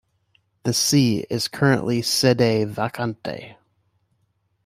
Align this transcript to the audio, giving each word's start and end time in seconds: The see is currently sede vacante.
The 0.63 0.73
see 0.73 1.27
is 1.29 1.47
currently 1.47 2.01
sede 2.01 2.65
vacante. 2.73 3.55